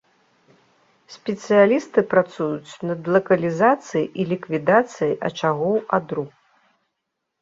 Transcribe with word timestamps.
Спецыялісты 1.15 1.99
працуюць 2.15 2.77
над 2.91 3.01
лакалізацыяй 3.17 4.05
і 4.23 4.29
ліквідацыяй 4.33 5.13
ачагоў 5.31 5.75
адру. 5.99 6.23